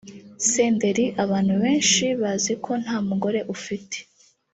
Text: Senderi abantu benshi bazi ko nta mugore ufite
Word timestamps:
Senderi 0.49 1.05
abantu 1.23 1.53
benshi 1.63 2.05
bazi 2.21 2.53
ko 2.63 2.71
nta 2.83 2.97
mugore 3.07 3.39
ufite 3.55 3.97